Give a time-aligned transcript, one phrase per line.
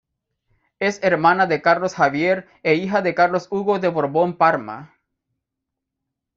[0.79, 4.95] Es hermana de Carlos Javier e hija de Carlos Hugo de Borbón-Parma.